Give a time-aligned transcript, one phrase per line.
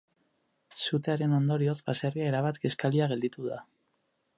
[0.85, 3.65] Sutearen ondorioz, baserria erabat kiskalia gelditu da.